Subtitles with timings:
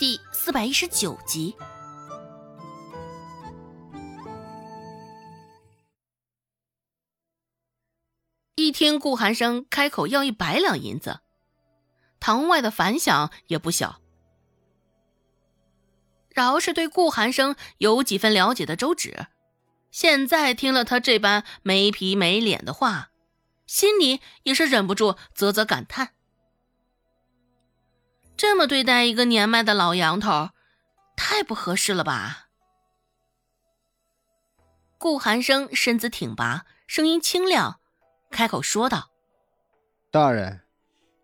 [0.00, 1.54] 第四百一十九集。
[8.54, 11.20] 一听顾寒生开口要一百两银子，
[12.18, 14.00] 堂外的反响也不小。
[16.30, 19.26] 饶是对顾寒生有几分了解的周芷，
[19.90, 23.10] 现在听了他这般没皮没脸的话，
[23.66, 26.14] 心里也是忍不住啧啧感叹。
[28.50, 30.50] 这么对待一个年迈的老杨头，
[31.16, 32.48] 太不合适了吧？
[34.98, 37.78] 顾寒生身子挺拔，声音清亮，
[38.28, 39.12] 开口说道
[40.10, 40.62] ：“大人，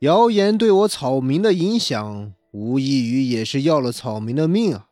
[0.00, 4.88] 谣言对我草民的影响，无异于也是要了草民的命啊！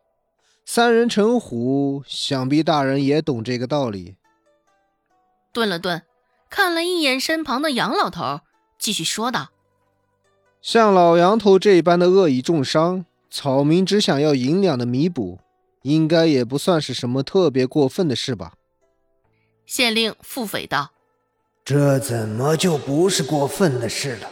[0.64, 4.14] 三人成虎，想必大人也懂这个道理。”
[5.52, 6.06] 顿了顿，
[6.48, 8.42] 看了一眼身旁的杨老头，
[8.78, 9.50] 继续说道。
[10.62, 15.38] 像老杨头这般的恶意重伤，草民只想要银两的弥补，
[15.82, 18.52] 应该也不算是什么特别过分的事吧？
[19.64, 20.90] 县令腹诽道
[21.64, 24.30] ：“这怎么就不是过分的事了？”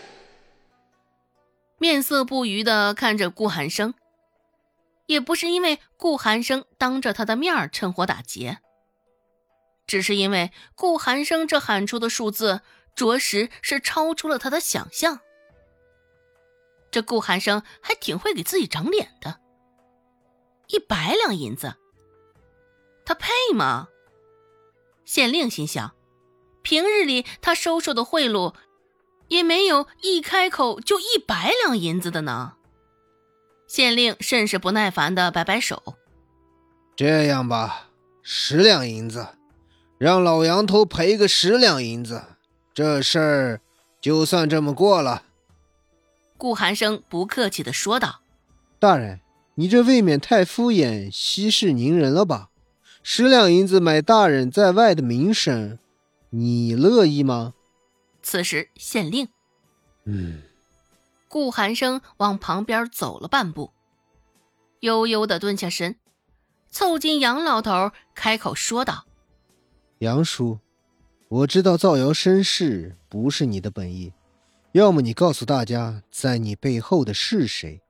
[1.78, 3.94] 面色不愉的看着顾寒生，
[5.06, 8.58] 也不是因为顾寒生当着他的面趁火打劫，
[9.86, 12.60] 只是因为顾寒生这喊出的数字，
[12.94, 15.20] 着实是超出了他的想象。
[16.90, 19.40] 这顾寒生还挺会给自己长脸的，
[20.68, 21.74] 一百两银子，
[23.04, 23.88] 他配吗？
[25.04, 25.94] 县令心想，
[26.62, 28.54] 平日里他收受的贿赂，
[29.28, 32.54] 也没有一开口就一百两银子的呢。
[33.66, 35.96] 县令甚是不耐烦的摆摆手
[36.96, 37.90] ：“这样吧，
[38.22, 39.28] 十两银子，
[39.98, 42.24] 让老杨头赔个十两银子，
[42.72, 43.60] 这事儿
[44.00, 45.24] 就算这么过了。”
[46.38, 48.20] 顾寒生不客气的说道
[48.78, 49.20] ：“大人，
[49.56, 52.50] 你这未免太敷衍、息事宁人了吧？
[53.02, 55.80] 十两银子买大人在外的名声，
[56.30, 57.54] 你乐意吗？”
[58.22, 59.28] 此时，县令，
[60.04, 60.42] 嗯，
[61.26, 63.72] 顾寒生往旁边走了半步，
[64.80, 65.96] 悠悠的蹲下身，
[66.70, 69.06] 凑近杨老头，开口说道
[69.98, 70.60] ：“杨叔，
[71.28, 74.12] 我知道造谣生事不是你的本意。”
[74.72, 77.80] 要么你告诉大家在你背后的是谁，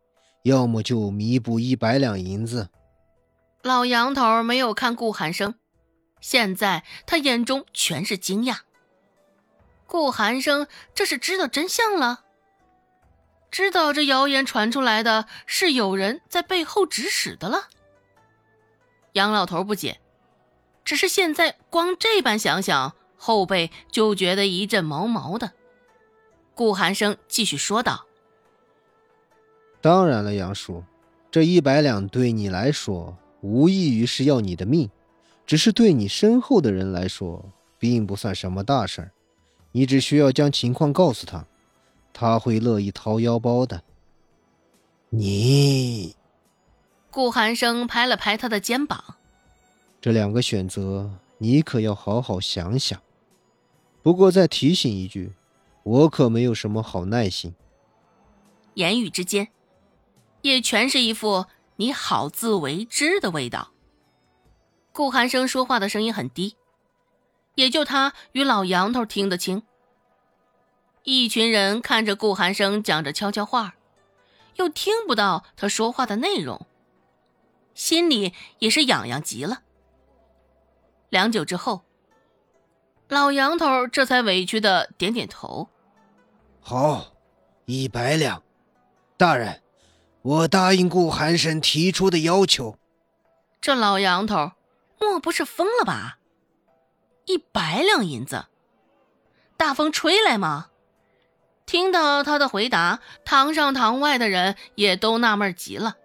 [0.44, 2.68] 要么就弥补一百两银子。
[3.62, 5.56] 老杨头没有看顾寒生，
[6.20, 8.58] 现在他眼中全是惊讶。
[9.86, 12.20] 顾寒生这是知道真相了，
[13.50, 17.68] 知道这谣言传出来的是有人在背后指使的了。
[19.14, 20.00] 杨老头不解，
[20.84, 25.52] 只是现在光这般想想，后背就觉得一阵毛毛的。
[26.58, 28.04] 顾寒生继续说道
[29.80, 30.82] ：“当然了，杨叔，
[31.30, 34.90] 这一百两对你来说无异于是要你的命，
[35.46, 37.44] 只是对你身后的人来说，
[37.78, 39.12] 并不算什么大事儿。
[39.70, 41.46] 你只需要将情况告诉他，
[42.12, 43.84] 他会乐意掏腰包的。”
[45.10, 46.16] 你，
[47.08, 49.14] 顾寒生拍了拍他的肩膀
[50.02, 51.08] ：“这两个选择，
[51.38, 53.00] 你可要好好想想。
[54.02, 55.34] 不过再提醒一句。”
[55.88, 57.54] 我可没有什么好耐心。
[58.74, 59.48] 言语之间，
[60.42, 63.72] 也全是一副你好自为之的味道。
[64.92, 66.56] 顾寒生说话的声音很低，
[67.54, 69.62] 也就他与老杨头听得清。
[71.04, 73.76] 一群人看着顾寒生讲着悄悄话，
[74.56, 76.66] 又听不到他说话的内容，
[77.72, 79.62] 心里也是痒痒极了。
[81.08, 81.80] 良久之后，
[83.08, 85.70] 老杨头这才委屈的点点头。
[86.70, 87.14] 好，
[87.64, 88.42] 一百两，
[89.16, 89.62] 大人，
[90.20, 92.76] 我答应顾寒生提出的要求。
[93.58, 94.52] 这老杨头
[95.00, 96.18] 莫不是疯了吧？
[97.24, 98.44] 一百两银子，
[99.56, 100.66] 大风吹来吗？
[101.64, 105.96] 听到他的回答，堂上堂外的人也都纳闷极了。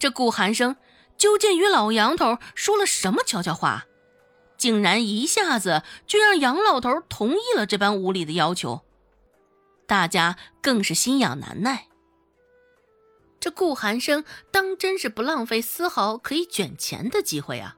[0.00, 0.74] 这顾寒生
[1.16, 3.86] 究竟与老杨头说了什么悄悄话，
[4.56, 8.82] 竟然一下子就让杨老头同意了这般无理的要求？
[9.92, 11.88] 大家更是心痒难耐。
[13.38, 17.76] 这顾寒生当真是不浪费丝毫可以卷钱的机会啊！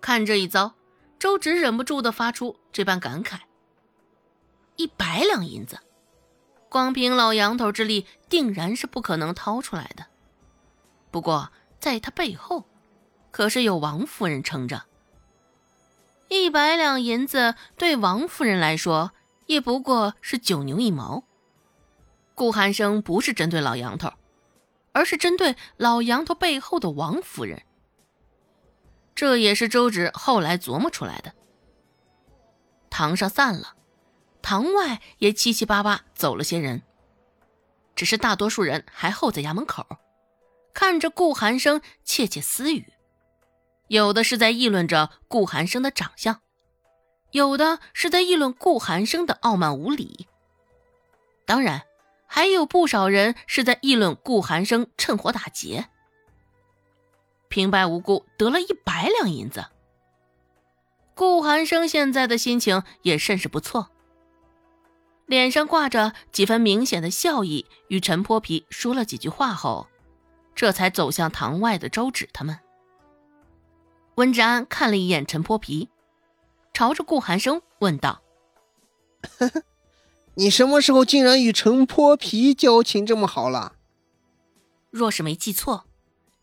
[0.00, 0.76] 看这一遭，
[1.18, 3.40] 周芷忍不住的发出这般感慨：
[4.76, 5.80] 一百两银子，
[6.68, 10.06] 光凭老杨头之力，定然是不可能掏出来的。
[11.10, 11.50] 不过，
[11.80, 12.64] 在他背后，
[13.32, 14.84] 可是有王夫人撑着。
[16.28, 19.10] 一百两银子对王夫人来说，
[19.46, 21.24] 也不过是九牛一毛。
[22.34, 24.12] 顾寒生不是针对老杨头，
[24.92, 27.62] 而是针对老杨头背后的王夫人。
[29.14, 31.32] 这也是周芷后来琢磨出来的。
[32.90, 33.74] 堂上散了，
[34.42, 36.82] 堂外也七七八八走了些人，
[37.94, 39.86] 只是大多数人还候在衙门口，
[40.74, 42.92] 看着顾寒生窃窃私语。
[43.88, 46.40] 有的是在议论着顾寒生的长相，
[47.32, 50.26] 有的是在议论顾寒生的傲慢无礼。
[51.44, 51.82] 当然，
[52.26, 55.88] 还有不少人是在议论顾寒生趁火打劫，
[57.48, 59.66] 平白无故得了一百两银子。
[61.14, 63.90] 顾寒生现在的心情也甚是不错，
[65.24, 69.88] 脸上挂着几分明显的笑意，与陈泼皮说了几句话后，
[70.54, 72.58] 这才走向堂外的周芷他们。
[74.16, 75.90] 温志安看了一眼陈泼皮，
[76.76, 78.20] 朝着顾寒生问道
[80.36, 83.76] ：“你什么时候竟然与陈泼皮交情这么好了？”
[84.92, 85.86] 若是没记错，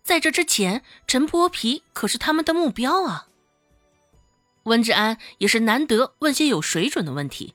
[0.01, 3.27] 在这之前，陈泼皮可是他们的目标啊。
[4.63, 7.53] 温志安也是难得问些有水准的问题。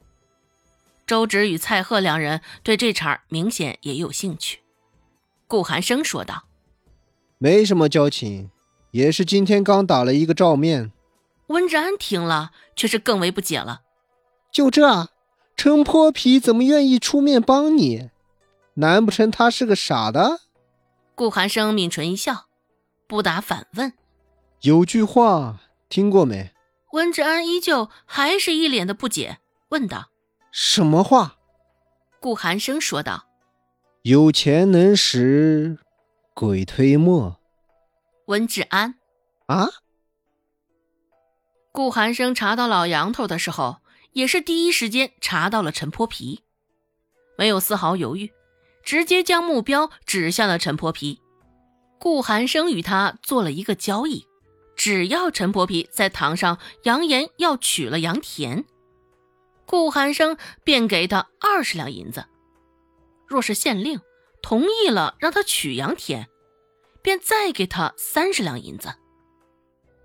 [1.04, 4.60] 周芷与蔡贺两人对这茬明显也有兴趣。
[5.48, 6.44] 顾寒生说道
[7.38, 8.52] ：“没什么交情。”
[8.92, 10.92] 也是今天刚打了一个照面，
[11.48, 13.82] 温志安听了却是更为不解了。
[14.50, 15.08] 就这，
[15.56, 18.10] 陈泼皮怎么愿意出面帮你？
[18.74, 20.40] 难不成他是个傻的？
[21.14, 22.46] 顾寒生抿唇一笑，
[23.06, 23.92] 不答反问。
[24.60, 26.52] 有句话听过没？
[26.92, 29.38] 温志安依旧还是一脸的不解，
[29.70, 30.10] 问道
[30.50, 31.36] ：“什么话？”
[32.20, 33.26] 顾寒生说道
[34.02, 35.78] ：“有钱能使
[36.34, 37.38] 鬼推磨。”
[38.26, 38.94] 温志安，
[39.46, 39.68] 啊！
[41.78, 43.76] 顾寒生查到老杨头的时候，
[44.10, 46.40] 也是第一时间查到了陈泼皮，
[47.36, 48.32] 没有丝毫犹豫，
[48.82, 51.20] 直接将目标指向了陈泼皮。
[52.00, 54.26] 顾寒生与他做了一个交易，
[54.75, 58.64] 只要陈泼皮在堂上扬言要娶了杨田，
[59.64, 62.22] 顾寒生便给他二十两银子；
[63.25, 64.00] 若是县令
[64.42, 66.26] 同意了让他娶杨田，
[67.02, 68.92] 便再给他三十两银子，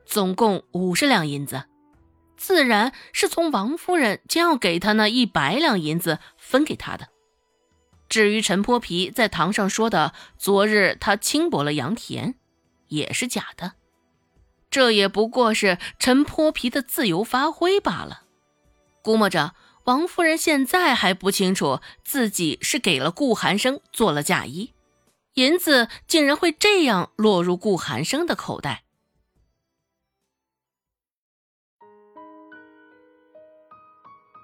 [0.05, 1.65] 总共五十两银子，
[2.37, 7.09] 自然是从王夫人将要给他那一百两银子分给他的。
[8.09, 12.35] 至于陈泼皮在堂上说的昨日他轻薄了杨田，
[12.87, 13.73] 也是假的，
[14.69, 18.23] 这也不过是陈泼皮的自由发挥罢了。
[19.01, 24.73] 估摸着王夫人现在还不清楚自己是给了顾寒生做了嫁衣。
[25.33, 28.83] 银子竟然会这样落入顾寒生的口袋。